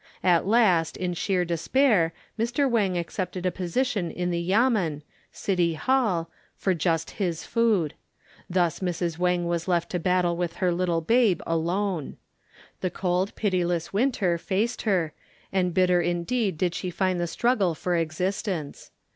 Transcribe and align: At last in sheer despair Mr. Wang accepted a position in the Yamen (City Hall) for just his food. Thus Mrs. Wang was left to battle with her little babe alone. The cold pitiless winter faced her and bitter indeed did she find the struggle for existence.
At 0.23 0.47
last 0.47 0.97
in 0.97 1.13
sheer 1.13 1.45
despair 1.45 2.11
Mr. 2.39 2.67
Wang 2.67 2.97
accepted 2.97 3.45
a 3.45 3.51
position 3.51 4.09
in 4.09 4.31
the 4.31 4.41
Yamen 4.41 5.03
(City 5.31 5.75
Hall) 5.75 6.27
for 6.55 6.73
just 6.73 7.11
his 7.21 7.43
food. 7.45 7.93
Thus 8.49 8.79
Mrs. 8.79 9.19
Wang 9.19 9.45
was 9.45 9.67
left 9.67 9.91
to 9.91 9.99
battle 9.99 10.35
with 10.35 10.55
her 10.55 10.71
little 10.71 11.01
babe 11.01 11.43
alone. 11.45 12.17
The 12.79 12.89
cold 12.89 13.35
pitiless 13.35 13.93
winter 13.93 14.39
faced 14.39 14.81
her 14.89 15.13
and 15.53 15.71
bitter 15.71 16.01
indeed 16.01 16.57
did 16.57 16.73
she 16.73 16.89
find 16.89 17.19
the 17.21 17.27
struggle 17.27 17.75
for 17.75 17.95
existence. 17.95 18.89